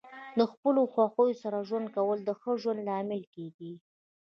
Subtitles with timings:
[0.37, 3.73] د خپلو خوښیو سره ژوند کول د ښه ژوند لامل کیږي.